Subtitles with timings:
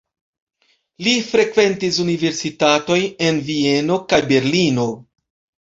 [1.07, 4.89] Li frekventis universitatojn en Vieno kaj Berlino.